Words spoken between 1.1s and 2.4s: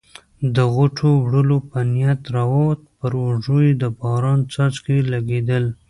وړلو په نیت